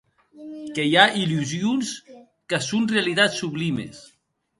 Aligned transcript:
Que 0.77 0.85
i 0.91 0.95
a 1.01 1.03
illusions 1.23 1.91
que 2.53 2.61
son 2.69 2.89
realitats 2.93 3.37
sublimes. 3.43 4.01